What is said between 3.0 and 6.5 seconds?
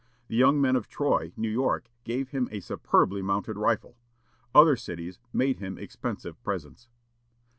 mounted rifle. Other cities made him expensive